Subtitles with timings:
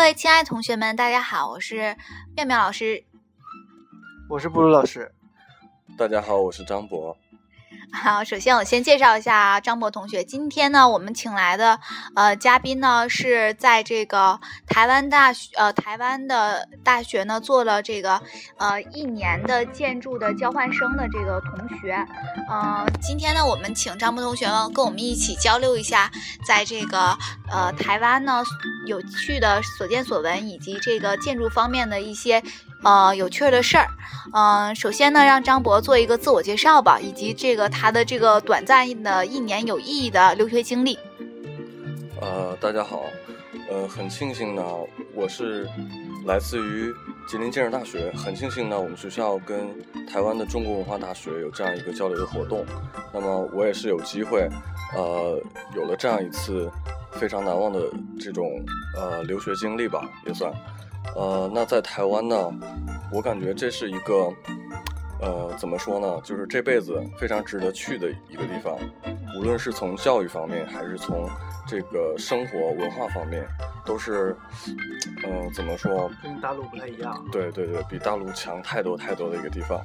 [0.00, 1.94] 各位亲爱的同学们，大家好，我是
[2.34, 3.04] 妙妙老师。
[4.30, 5.12] 我是布鲁老师。
[5.98, 7.14] 大家好，我是张博。
[7.92, 10.22] 好，首先我先介绍一下张博同学。
[10.24, 11.78] 今天呢，我们请来的
[12.14, 18.22] 呃嘉宾呢，是在这个台湾大学呃台湾的大学呢做了这个
[18.56, 21.92] 呃一年的建筑的交换生的这个同学。
[22.48, 26.10] 呃，今天呢，我们请张博同学呢跟我们一起交流一下，
[26.46, 27.18] 在这个
[27.50, 28.42] 呃台湾呢
[28.86, 32.42] 有趣的所见所闻，以及这个建筑方面的一些。
[32.82, 33.86] 呃，有趣的事儿，
[34.32, 40.98] 嗯，首先呢，让张博做一个自我介绍吧，以及这个他的这个短暂的一年有意义的留学经历。
[42.20, 43.02] 呃，大家好，
[43.68, 44.62] 呃，很庆幸呢，
[45.14, 45.68] 我是
[46.26, 46.90] 来自于
[47.28, 49.68] 吉林建设大学，很庆幸呢，我们学校跟
[50.06, 52.64] 台湾的中国文化大学有这样一个交流的活动，
[53.12, 54.48] 那么我也是有机会，
[54.96, 55.38] 呃，
[55.76, 56.70] 有了这样一次
[57.12, 57.80] 非常难忘的
[58.18, 58.62] 这种
[58.96, 60.50] 呃留学经历吧，也算。
[61.14, 62.36] 呃，那在台湾呢，
[63.12, 64.32] 我感觉这是一个，
[65.20, 68.76] 呃，怎么说呢，就是这辈子非常值得去的一个地方，
[69.38, 71.28] 无论是从教育方面，还是从
[71.66, 73.46] 这个生活文化方面，
[73.84, 74.36] 都是，
[75.24, 76.10] 嗯，怎么说？
[76.22, 77.24] 跟大陆不太一样。
[77.32, 79.80] 对对对，比大陆强太多太多的一个地方。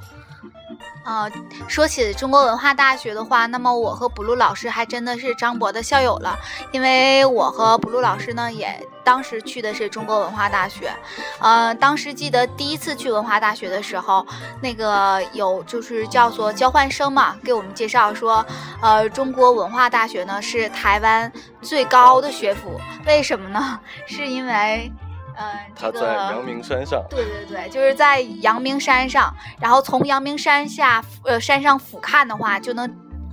[1.04, 1.30] 啊，
[1.68, 6.38] 说起中国文化大学的话，那么我和补录老师还真的是张博的校友了，
[6.72, 8.68] 因为我和补录老师呢，也
[9.06, 10.92] 当时去的是中国文化大学。
[11.40, 14.26] 呃，当时记得第一次去文化大学的时候，
[14.62, 18.46] 那个有就是叫做交换生嘛，给我们介绍说，
[18.82, 21.32] 呃，中国文化大学呢是台湾
[21.62, 23.80] 最高的学府，为什么呢？
[24.06, 24.92] 是因为。
[25.38, 27.04] 嗯，它在阳明山上。
[27.10, 32.90] 对对对，就是在阳明山上，然后从阳明山下，呃，山上俯瞰的话，就能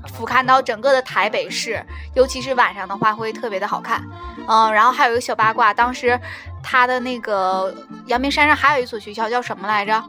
[0.09, 4.03] 俯瞰到整个的台北市，尤其是晚上的话，会特别的好看。
[4.49, 6.19] 嗯，然后还有一个小八卦，当时
[6.63, 7.75] 他的那个
[8.07, 10.03] 阳明山上还有一所学校，叫什么来着？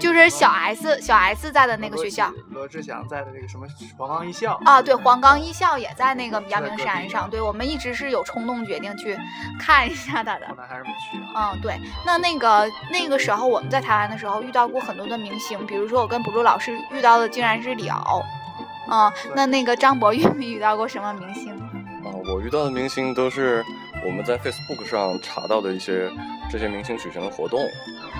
[0.00, 3.64] 就是小 S 小 S 在的那个学校，罗志祥在的那个什么
[3.96, 7.30] 黄冈艺校啊，对，黄冈艺校也在那个阳明山上。
[7.30, 9.16] 对，我们一直是有冲动决定去
[9.58, 11.16] 看一下他的，后来还是没去。
[11.34, 18.20] 嗯，对，那那个那个时候我们在台湾的时候遇到过很多的明星，比如说我跟补录老师遇到的竟然是李敖。
[18.90, 21.52] 嗯，那那个张博遇没遇到过什么明星？
[22.04, 23.64] 啊，我遇到的明星都是
[24.04, 26.10] 我们在 Facebook 上查到的一些
[26.50, 27.60] 这些明星举行的活动。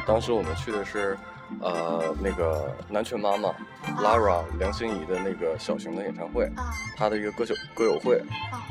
[0.07, 1.17] 当时我们去的是。
[1.61, 3.51] 呃，那个南拳妈妈
[3.99, 6.51] ，Lara 梁心颐的那个小型的演唱会，
[6.97, 8.21] 她的一个歌手歌友会，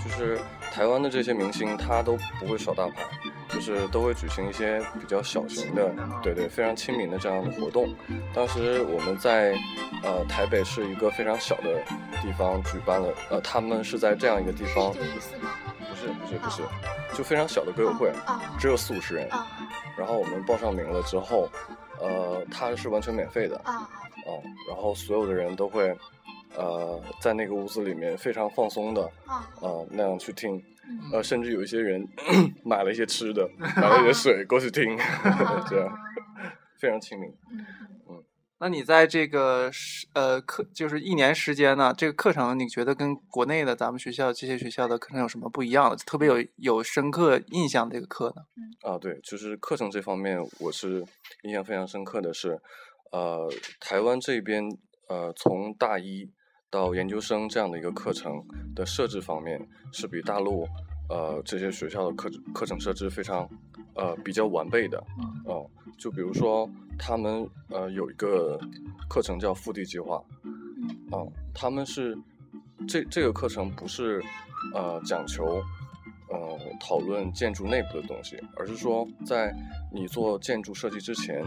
[0.04, 0.40] 就是
[0.72, 3.04] 台湾的这些明星，他都不会耍大牌，
[3.54, 7.94] 就是都会举行一些比较小型的，对对，非常亲民的这样的活动。
[8.34, 9.56] 当时我们在
[10.04, 11.84] 呃台北是一个非常小的
[12.22, 16.64] 地方举办了，呃，他们是在这样一个地方，不是不是不是，
[17.14, 18.12] 就非常小的歌友会，
[18.60, 19.30] 只有四五十人，
[19.98, 21.50] 然后我们报上名了之后。
[22.02, 23.88] 呃，它是完全免费的啊，
[24.28, 24.34] 嗯，
[24.68, 25.96] 然后所有的人都会，
[26.58, 30.62] 呃，在那个屋子里面非常放松的啊，呃，那样去听，
[31.12, 32.08] 呃，甚至有一些人
[32.64, 34.98] 买了一些吃的，买了一些水 过去听
[35.70, 35.94] 这样
[36.80, 37.30] 非常亲民。
[38.10, 38.24] 嗯
[38.60, 45.98] 那你在这个时呃课就是一年时间呢，这个课程你觉得跟国内的咱们学校这些学校的课程有什么不一样的？
[45.98, 48.90] 特别有有深刻印象这个课呢？
[48.90, 51.04] 啊，对，就是课程这方面，我是
[51.42, 52.58] 印象非常深刻的是，
[53.12, 53.52] 呃，
[53.82, 54.64] 台湾这边
[55.10, 56.32] 呃从大一
[56.74, 59.62] 到研究生这样的一个课程的设置方面，
[59.92, 60.68] 是比大陆
[61.08, 63.48] 呃这些学校的课课程设置非常
[63.94, 64.98] 呃比较完备的，
[65.48, 66.68] 嗯，就比如说。
[66.96, 68.56] 他们呃有一个
[69.10, 70.24] 课程叫腹地计划，
[71.12, 72.16] 嗯，他们是
[72.88, 74.24] 这这个课程不是
[74.76, 75.44] 呃讲求
[76.30, 79.52] 呃讨论建筑内部的东西，而是说在
[79.92, 81.44] 你做建筑设计之前，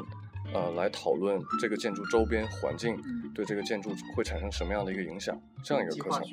[0.52, 2.96] 呃来讨论这个建筑周边环境
[3.34, 6.24] 对这个建筑会产生什么样的一个影响，这样一个课程。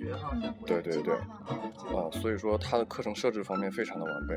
[0.65, 4.35] 对对对，啊，所以说它的课程设置方面非常的完备。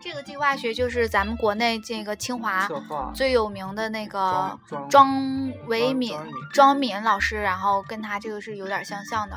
[0.00, 2.68] 这个计划学就是咱们国内这个清华
[3.14, 4.58] 最有名的那个
[4.90, 6.14] 庄维敏
[6.52, 9.36] 庄敏老师，然后跟他这个是有点相像的。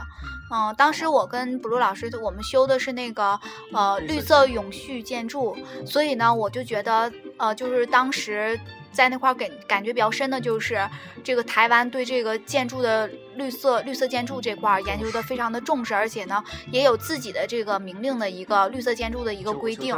[0.51, 3.39] 嗯，当时我跟布鲁老师我们修的是那个
[3.71, 5.55] 呃绿色永续建筑，
[5.85, 8.59] 所以呢，我就觉得呃就是当时。
[8.89, 10.81] 在那块儿感感觉比较深的就是
[11.23, 19.95] 这个台湾对这个建筑的绿色绿色建筑这块儿研究的非常的重视，而且呢也有自己的这个明令的一个绿色建筑的一个规定。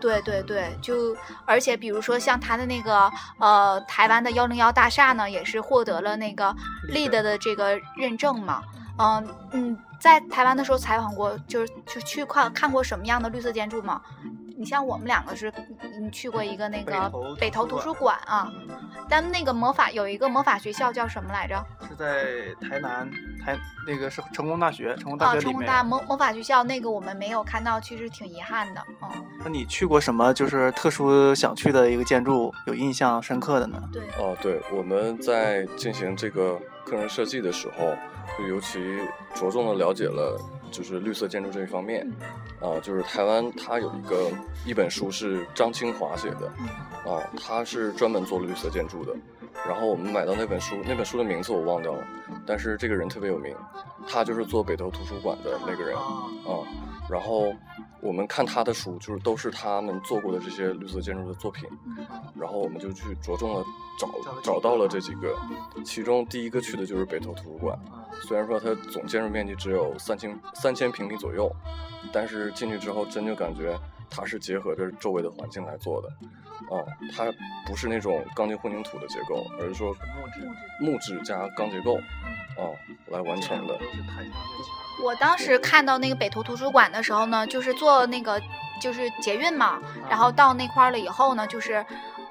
[0.00, 3.10] 对对对，就而且比如说像他的那个
[3.40, 6.54] 呃台湾的幺零幺大厦呢，也是获得了那个
[6.92, 8.62] LEED 的这个认证嘛。
[8.98, 14.00] 嗯嗯，在台湾的时候采访过，就是就去看看过什么样的绿色建筑吗？
[14.58, 15.52] 你像我们两个是，
[16.00, 17.08] 你去过一个那个
[17.38, 18.50] 北投图书馆啊，
[19.08, 21.64] 但那个魔法有一个魔法学校叫什么来着？
[21.88, 23.08] 是在台南
[23.44, 23.56] 台
[23.86, 25.52] 那个是成功大学，成功大学里面。
[25.52, 28.82] 成功大魔魔法学校那个我们没有看到，其实挺遗憾的。
[29.00, 33.80] 嗯，那你去过什么就是特殊想去的一个建筑，有印象深刻的呢？
[33.92, 37.94] 对，哦，对，我们在进行这个个人设计的时候，
[38.36, 38.98] 就尤其
[39.34, 40.36] 着重的了解了。
[40.70, 42.06] 就是绿色建筑这一方面，
[42.60, 44.30] 啊，就是台湾它有一个
[44.66, 46.46] 一本书是张清华写的，
[47.10, 49.14] 啊，他是专门做绿色建筑的。
[49.66, 52.06] 然后我们买到那本书，那本书的名字我忘掉了，
[52.46, 53.52] 但是这个人特别有名，
[54.06, 56.62] 他就是做北投图书馆的那个人，啊，
[57.10, 57.52] 然后
[58.00, 61.68] 我们看他的书，就是都是他们做过的这些绿色建筑的作品，
[62.34, 63.64] 然后我们就去着重的
[63.98, 64.08] 找
[64.42, 65.36] 找到了这几个，
[65.84, 67.78] 其中第一个去的就是北投图书馆。
[68.26, 71.50] 虽然说它总建筑面积只有三千三千平米左右，
[72.12, 73.78] 但是进去之后真就感觉
[74.10, 76.08] 它是结合着周围的环境来做的，
[76.74, 76.82] 啊，
[77.14, 77.24] 它
[77.66, 80.50] 不是那种钢筋混凝土的结构，而是说木质
[80.80, 81.96] 木质加钢结构，
[82.56, 82.70] 啊，
[83.06, 83.78] 来完成的。
[85.02, 88.40] 我当时看到那个北图图书馆的时候呢，就是坐那个
[88.80, 91.84] 就是捷运嘛，然后到那块了以后呢，就是。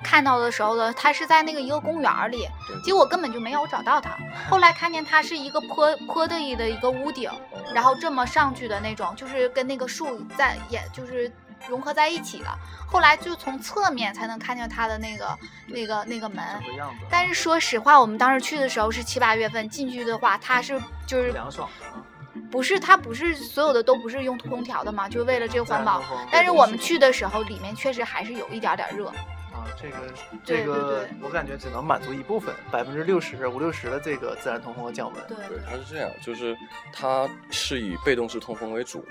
[0.03, 2.47] 看到的时候呢，它是在那个一个公园里，
[2.83, 4.15] 结果根本就没有找到它。
[4.47, 7.27] 后来看见它是一个坡坡地的一个屋顶，
[7.73, 11.29] 然后这么上去的那种，就是跟那个树在也就是
[11.69, 12.57] 融合在一起了。
[12.85, 15.37] 后来就从侧面才能看见它的那个
[15.67, 16.43] 那个那个门。
[17.09, 21.69] 但是说实话，我们当时去的时候是七八月份，进去的话它是就是凉爽，
[22.49, 26.01] 不是它不是所有的都不是用空调的嘛，就为了这个环保。
[26.31, 29.07] 但是我们去的时候，里面确实还是有一点点热。
[29.07, 29.97] 啊这个
[30.45, 35.27] 这个，我感觉只能满足一部分，百分之六十五六十的这个自然通风和降温。
[35.27, 36.55] 对，它是这样，就是
[36.93, 39.05] 它是以被动式通风为主，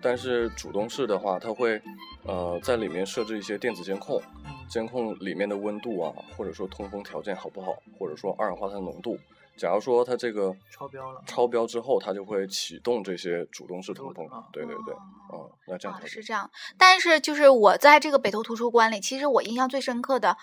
[0.00, 1.80] 但是主动式的话，它会
[2.24, 4.20] 呃在里面设置一些电子监控，
[4.68, 9.18] 监控里面的温度啊，或者说通风条件好不好，或者说二氧化碳浓度。
[9.56, 14.24] 假如说它这个超标了，超标之后，它就会启动这些主动式通风。
[14.52, 14.94] 对对对，
[15.32, 16.48] 嗯，那这样是这样。
[16.78, 20.36] 但是就是我在这个北投图书馆里，其实我印象最深刻的。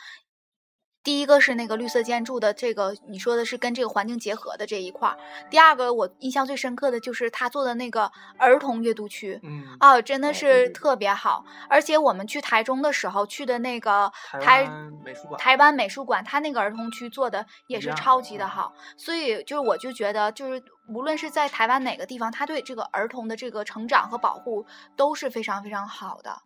[1.06, 5.16] 第一个是那个绿色建筑的这个，你说的是跟这个环境结合的这一块儿。
[5.52, 11.46] 第二个我印象最深刻的就是他做的那个儿童阅读区，嗯，啊，真的是特别好。
[11.70, 14.12] 而且我们去台中的时候去的那个
[14.42, 14.68] 台
[15.04, 18.74] 美术馆，台湾美术馆，他那个儿童区做的也是超级的好。
[18.98, 24.66] 所以就是我就觉得，就是无论是在台湾哪个地方，他对这个儿童的这个成长和保护
[24.96, 26.42] 都是非常非常好的。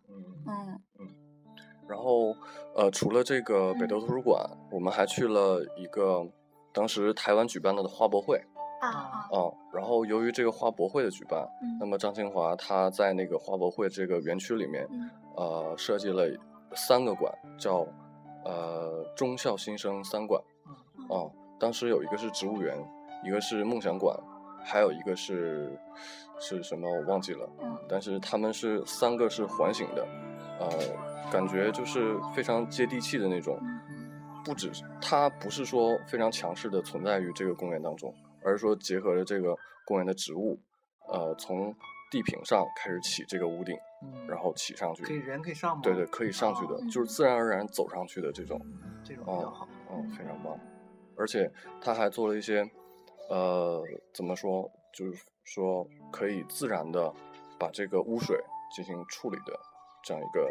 [0.45, 1.15] 嗯嗯。
[1.89, 2.35] 然后，
[2.75, 6.23] 呃，除了这个北投图书馆，我们还去了一个
[6.71, 8.39] 当时台湾举办的花博会
[8.79, 9.29] 啊啊。
[9.33, 11.43] 嗯，然后由于这个花博会的举办，
[11.79, 14.87] 那么张清华他在那个花博会这个园区里面，
[15.35, 16.27] 呃，设计了
[16.75, 17.87] 三个馆，叫
[18.45, 20.39] 呃中校新生三馆。
[21.09, 21.25] 啊，
[21.59, 22.77] 当时有一个是植物园，
[23.25, 24.15] 一个是梦想馆，
[24.63, 25.75] 还有一个是
[26.39, 27.49] 是什么我忘记了。
[27.63, 27.75] 嗯。
[27.89, 30.07] 但是他们是三个是环形的，
[30.59, 31.08] 呃。
[31.31, 33.59] 感觉就是非常接地气的那种，
[34.43, 40.59] 不只是它不是说非常强势的存在于这个公园当中，而是说结合着这个公园的植物，
[41.07, 41.73] 呃，从
[42.11, 43.77] 地坪上开始起这个屋顶，
[44.27, 45.81] 然后起上去，可以人可以上吗？
[45.83, 48.59] 对对，可以上去的，就是自然而然走上去的这种，
[49.03, 50.57] 这种比较好，嗯，非常棒，
[51.15, 52.67] 而且他还做了一些，
[53.29, 53.83] 呃，
[54.13, 57.13] 怎么说，就是说可以自然的
[57.59, 58.39] 把这个污水
[58.75, 59.53] 进行处理的。
[60.03, 60.49] 这样一个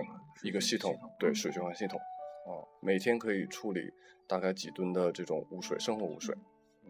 [0.48, 3.80] 一个系统，对水循环系统，啊，每天可以处理
[4.26, 6.34] 大概几吨的这种污水，生活污水。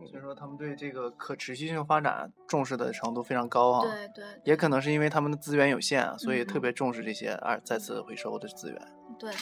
[0.07, 3.83] 所以说，他们对这个可持续性发展重视的程度非常高啊。
[3.83, 4.25] 对对。
[4.45, 8.81] 也可能是因为他们的资源有限，所以特别重视这些二再次回收的资源。
[9.18, 9.32] 对，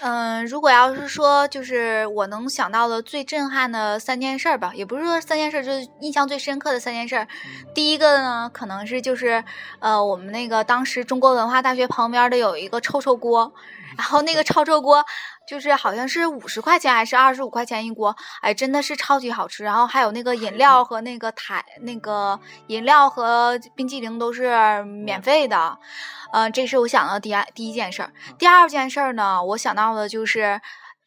[0.00, 7.26] 嗯，如果要是说，就是我能想到的最震撼的三件事儿吧，也不是说三件事，就是印象最深刻的三件事。
[7.74, 9.42] 第一个呢，可能是就是，
[9.80, 13.52] 呃，我们那个当时中国文化大学旁边的有一个臭臭锅，
[13.96, 15.04] 然后那个超臭锅。
[15.46, 19.62] 就是好像是五十块钱还是二十五块钱一锅，哎，真的是超级好吃。
[19.62, 25.78] 然后还有那个饮料 和那个台那个饮料和冰激凌都是免费的，
[26.32, 28.10] 嗯，这是我想到第一第一件事儿。
[28.38, 30.58] 第二件事儿呢，我想到的就是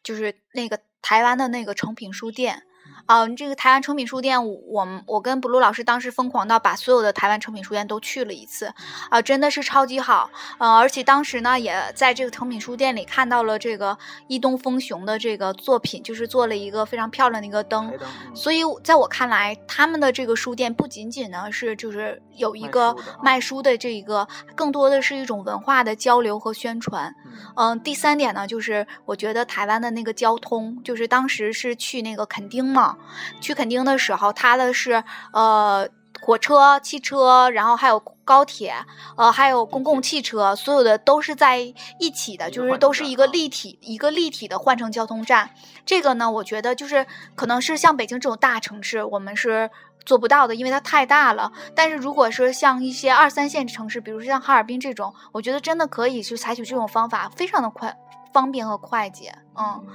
[0.04, 2.62] 就是那个台湾的那个诚品书店。
[3.08, 4.38] 嗯，这个台湾诚品书店，
[4.68, 8.74] 我们我跟 blue 老师当时疯狂到把所有的台湾诚品书店都去了一次，
[9.10, 10.30] 啊，真的是超级好。
[10.58, 13.98] 嗯，而且当时呢，也在这个诚品书店里看到了这个
[14.28, 17.94] 伊东丰雄的这个作品，就是做了一个非常漂亮的一个灯。
[18.34, 27.16] 所以在我看来，他们的这个书店不仅仅呢是就是有一个卖书的这一个，更多的是一种文化的交流和宣传。
[27.56, 32.97] 嗯，第三点呢，就是我觉得台湾的那个交通，就是当时是去那个垦丁嘛。
[33.40, 35.88] 去垦丁的时候，它的是呃
[36.22, 38.74] 火车、汽车，然后还有高铁，
[39.16, 41.60] 呃还有公共汽车，所有的都是在
[42.00, 45.52] 一起的，就是都是一个立体、一个立体的换乘交通站。
[45.86, 49.70] 这个呢，我觉得就是可能是像北京这种大城市，我们是
[50.06, 51.52] 做不到的，因为它太大了。
[51.76, 57.96] 但是如果说像一些二三线城市，比如说像哈尔滨这种，我觉得真的可以去采取这种方法，非常的快、
[58.34, 59.34] 方便和快捷。
[59.56, 59.86] 嗯。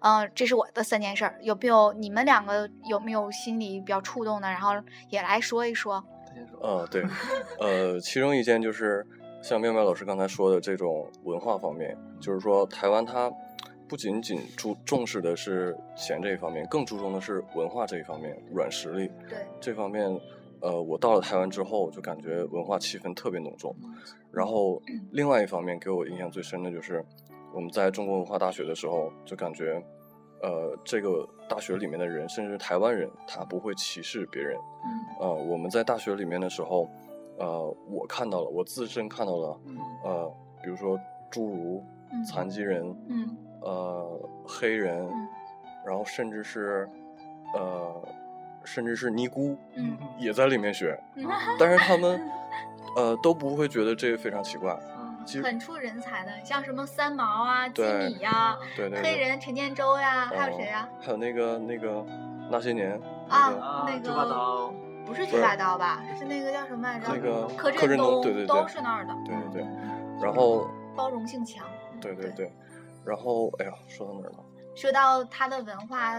[0.00, 4.48] 嗯，这是我的三件事儿，有没有你们两个有没有心里比较触动的？
[4.48, 4.72] 然后
[5.10, 6.02] 也来说一说。
[6.60, 7.04] 呃，对，
[7.58, 9.04] 呃，其中一件就是
[9.42, 13.28] 像妙妙老师刚才说的这种文化方面，就是说台湾它
[13.88, 19.10] 不仅仅注重视的是钱这一方面，更注重的是文化这一方面，软实力。
[19.28, 20.08] 对这方面，
[20.60, 23.74] 呃，我到了台湾之后就感觉文化气氛特别浓重。
[24.30, 27.04] 然后另外一方面给我印象最深的就是。
[27.52, 29.82] 我们在中国文化大学的时候，就感觉，
[30.42, 34.56] 呃，这个大学里面的人，甚至台湾人，他不会歧视别人。
[34.58, 34.90] 嗯。
[35.20, 36.88] 呃，我们在大学里面的时候，
[37.38, 39.60] 呃，我看到了，我自身看到了，
[40.04, 40.98] 呃，比如说
[41.32, 41.82] 侏儒、
[42.26, 45.08] 残疾人，嗯，呃，黑人，
[45.86, 46.88] 然后甚至是，
[47.54, 48.08] 呃，
[48.64, 50.98] 甚至是尼姑，嗯，也在里面学，
[51.58, 52.20] 但是他们，
[52.94, 54.78] 呃，都不会觉得这个非常奇怪。
[55.42, 58.58] 很出人才的，像什么三毛啊、吉米呀，
[59.02, 60.88] 黑人陈建州呀，还有谁呀？
[61.00, 62.04] 还有那个那个
[62.50, 64.72] 那些年啊，那个
[65.04, 66.02] 不是九把刀吧？
[66.18, 67.08] 是那个叫什么来着？
[67.08, 69.14] 那个柯震东，对对对，都是那儿的。
[69.26, 69.66] 对对对，
[70.22, 71.66] 然后包容性强。
[72.00, 72.52] 对对对，
[73.04, 74.38] 然后哎呀，说到哪儿了？
[74.74, 76.14] 说到他的文化，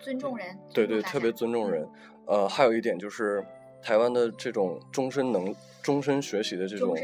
[0.00, 0.58] 尊重人。
[0.72, 1.86] 对对，特别尊重人。
[2.26, 3.44] 呃，还有一点就是
[3.82, 6.96] 台湾的这种终身能终身学习的这种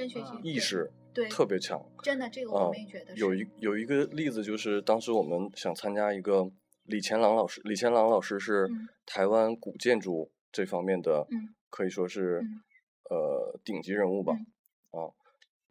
[0.42, 0.90] 意识。
[1.26, 3.14] 特别强，真的，这个我也觉得。
[3.16, 6.48] 有一有一个例子，就是当时我们想参加一个
[6.84, 8.68] 李乾朗老师，李乾朗老师是
[9.04, 11.26] 台湾古建筑这方面的，
[11.70, 12.42] 可以说是
[13.10, 14.34] 呃顶级人物吧。
[14.90, 15.10] 啊，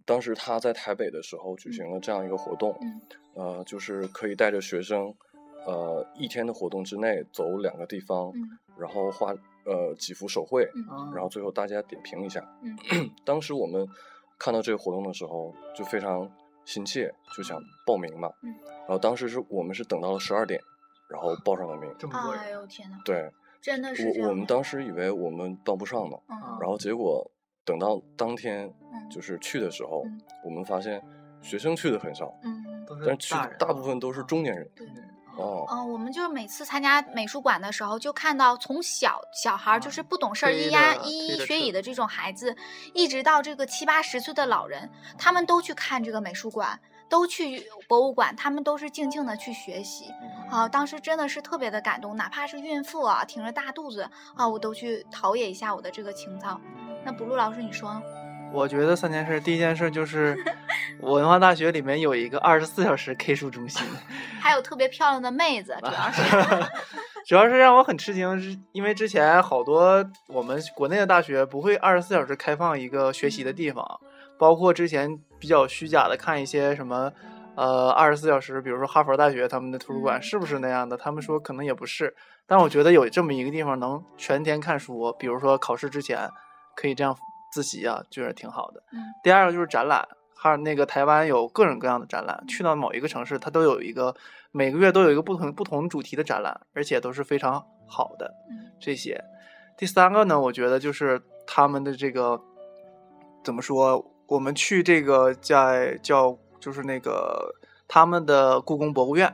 [0.06, 2.78] 当时他在台北的时候举行了这样一个活动，
[3.36, 5.14] 呃，就是可以带着学生，
[5.66, 8.34] 呃，一天的活动之内走两个地方，
[8.78, 9.34] 然后画
[9.66, 10.68] 呃几幅手绘，
[11.14, 12.44] 然后最后大家点评一下。
[13.24, 13.88] 当时我们。
[14.38, 16.30] 看到这个活动的时候，就非常
[16.66, 18.32] 心切，就想报名嘛。
[18.42, 18.54] 嗯。
[18.82, 20.62] 然后当时是我们是等到了十二点，
[21.10, 21.94] 然后报上了名。
[21.98, 22.42] 这么多人！
[22.42, 26.18] 哎呦天呐，对，真的是我我们当时以为我们报不上呢。
[26.30, 26.58] 嗯。
[26.62, 27.30] 然后结果
[27.66, 28.74] 等到当天
[29.10, 30.06] 就是去的时候，
[30.44, 31.02] 我们发现
[31.42, 32.34] 学生去的很少。
[32.44, 32.64] 嗯。
[33.06, 34.70] 但是去大部分都是中年人。
[34.76, 34.88] 对。
[35.38, 42.56] 哦，嗯，我们就是每次参加美术馆的时候，就看到从小小孩就是不懂事儿、咿呀咿咿学语的这种孩子，
[42.94, 50.12] 一直到这个七八十岁的老人，他们都去看这个美术馆，都去博物馆，他们都是静静的去学习。
[50.50, 56.60] 啊，当时真的是特别的感动，哪怕是孕妇啊，挺着大肚子啊，我都去陶冶一下我的这个情操。
[57.06, 58.02] 那补录老师，你说？
[58.54, 60.36] 我觉得三件事，第一件事就是
[61.02, 63.86] 文化大学里面有一个二十四小时 K 书中心，
[64.42, 66.66] 还有特别漂亮的妹子，主要是，
[67.28, 73.86] 主要是让我很吃惊，是因为之前好多我们国内的大学不会二十四小时开放一个学习的地方，
[74.40, 77.12] 包括之前比较虚假的看一些什么，
[77.56, 80.98] 呃，二十四小时，比如说哈佛大学他们的图书馆是不是那样的？
[80.98, 82.16] 他们说可能也不是，
[82.48, 86.28] 但我觉得有这么一个地方能全天看书，比如说考试之前
[86.76, 87.16] 可以这样。
[87.52, 88.84] 自习啊，就是挺好的。
[88.92, 94.16] 嗯，第二个就是展览，还有那个台湾有各种各样的展览，去到某一个城市，它都有一个
[94.52, 98.34] 每个月都有一个不同不同主题的展览，而且都是非常好的。
[98.50, 99.24] 嗯，这些。
[99.78, 102.42] 第三个呢，我觉得就是他们的这个
[103.44, 104.04] 怎么说？
[104.28, 107.56] 我们去这个在叫就是那个
[107.88, 109.34] 他们的故宫博物院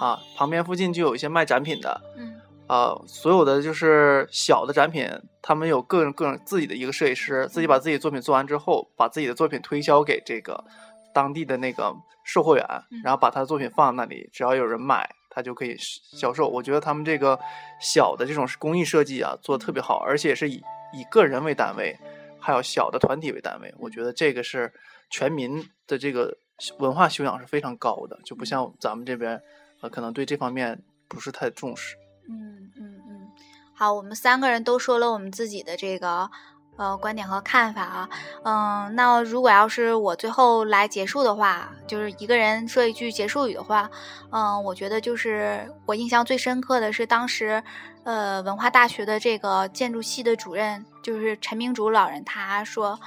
[0.00, 2.00] 啊，旁边附近就有一些卖展品的。
[2.16, 2.39] 嗯。
[2.70, 5.04] 啊，所有的就是小的展品，
[5.42, 10.64] 他们有各种各种自己的一个设计师，自己把自己作品做完之后，把自己的作品推销给这个
[11.12, 12.64] 当地的那个售货员，
[13.02, 16.48] 然后把他的作品放在那里，只要有人买，他就可以销售。
[16.48, 17.36] 我觉得他们这个
[17.80, 20.62] 小的这种工艺设计啊，做的特别好，而且是以
[20.92, 21.98] 以个人为单位，
[22.38, 24.72] 还有小的团体为单位，我觉得这个是
[25.10, 26.36] 全民的这个
[26.78, 29.42] 文化修养是非常高的，就不像咱们这边，
[29.80, 31.96] 呃，可能对这方面不是太重视。
[32.30, 33.28] 嗯嗯嗯，
[33.74, 36.30] 好，我们三个人都说了我们自己的这个。
[36.76, 38.08] 呃，观点和看法啊，
[38.42, 43.90] 嗯，那如果要是我最后来结束的话，就是一个人说一句结束语的话，
[44.30, 47.62] 嗯，我觉得就是我印象最深刻的是当时，
[48.04, 52.98] 呃，文化大学的这个建筑系的主任就是陈明竹老人，他说，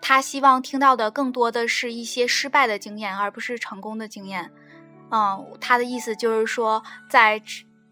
[0.00, 4.50] 他希望听到的更多的是一些失败的经验，而不是成功的经验。
[5.10, 7.42] 嗯，他的意思就是说，在。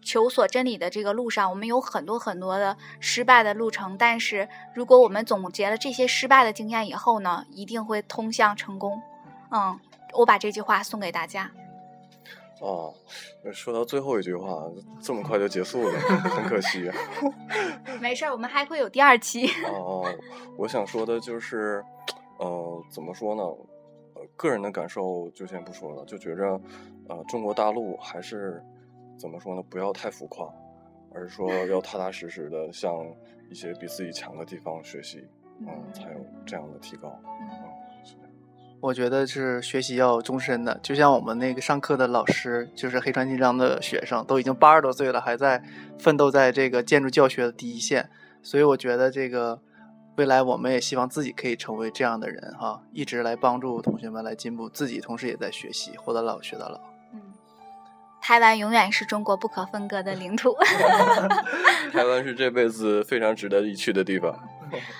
[0.01, 9.01] 求索真理的这个路上，我们有很多很多的失败的路程，但是如果我们总结了这些失败的经验以后呢，一定会通向成功。
[9.51, 9.79] 嗯，
[10.13, 11.51] 我把这句话送给大家。
[12.61, 12.93] 哦，
[13.53, 14.63] 说到最后一句话，
[15.01, 16.89] 这么快就结束了，很可惜。
[18.01, 19.47] 没事儿，我们还会有第二期。
[19.65, 20.05] 哦，
[20.57, 21.83] 我想说的就是，
[22.37, 23.43] 呃，怎么说呢？
[24.15, 26.59] 呃，个人的感受就先不说了，就觉着，
[27.07, 28.63] 呃，中国大陆还是。
[29.19, 29.61] 怎么说呢？
[29.69, 30.47] 不要太浮夸，
[31.13, 32.91] 而是说要踏踏实实的向
[33.51, 35.27] 一些比自己强的地方学习，
[35.59, 37.13] 嗯，才有这样的提高。
[37.25, 37.59] 嗯，
[38.79, 45.61] 我觉得是学习要终身的，就像我们那个上课的老师，就是黑川金章的学生，都已经八十多岁了，还在
[45.97, 48.09] 奋斗在这个建筑教学的第一线。
[48.41, 49.61] 所以我觉得这个
[50.15, 56.79] 未来我们也希望自己可以成为这样的人哈，一直来帮助同学们来进步，自己同时也在学习，活到老学到老。
[58.21, 60.55] 台湾永远是中国不可分割的领土。
[61.91, 64.37] 台湾是这辈子非常值得一去的地方。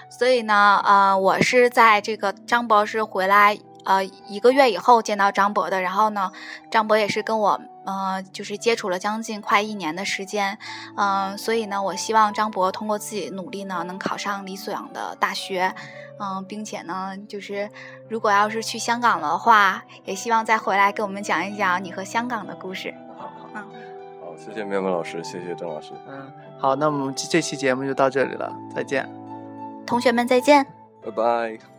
[0.10, 5.82] 所以呢，呃，我是在这个张博士回来呃一个月以后见到张博的。
[5.82, 6.32] 然后呢，
[6.72, 10.58] 张博也是跟我呃就是接触了将近快一年的时间。
[10.98, 15.76] 嗯，所以呢，我希望张博通过自己努力呢，能考上理所养的大学。
[16.22, 17.70] 嗯，并且呢，就是
[18.10, 22.94] 如果要是去香港的话，也希望再回来给我们讲一讲你和香港的故事。
[24.40, 25.92] 谢谢面膜老师，谢谢郑老师。
[26.08, 29.08] 嗯，好，那我们这期节目就到这里了，再见，
[29.86, 30.66] 同学们再见，
[31.04, 31.79] 拜拜。